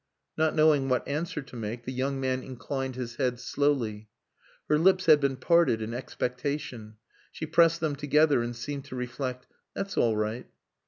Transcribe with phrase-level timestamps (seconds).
[0.35, 4.09] Not knowing what answer to make, the young man inclined his head slowly.
[4.67, 6.95] Her lips had been parted in expectation.
[7.31, 9.45] She pressed them together, and seemed to reflect.
[9.75, 10.47] "That's all right."